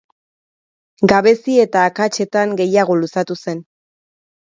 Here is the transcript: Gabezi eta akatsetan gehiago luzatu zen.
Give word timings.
Gabezi 1.11 1.59
eta 1.65 1.85
akatsetan 1.91 2.59
gehiago 2.65 3.01
luzatu 3.07 3.43
zen. 3.45 3.65